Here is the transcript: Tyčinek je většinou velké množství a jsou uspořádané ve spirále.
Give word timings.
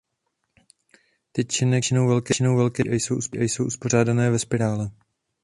Tyčinek 1.31 1.91
je 1.91 2.01
většinou 2.19 2.57
velké 2.57 2.83
množství 2.87 3.39
a 3.39 3.41
jsou 3.43 3.65
uspořádané 3.65 4.31
ve 4.31 4.39
spirále. 4.39 4.91